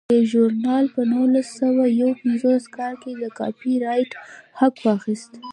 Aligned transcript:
دې 0.09 0.19
ژورنال 0.31 0.85
په 0.95 1.01
نولس 1.13 1.47
سوه 1.61 1.83
یو 2.01 2.09
پنځوس 2.21 2.63
کال 2.75 2.93
کې 3.03 3.11
د 3.15 3.23
کاپي 3.37 3.73
رایټ 3.85 4.11
حق 4.59 4.75
واخیست. 4.85 5.31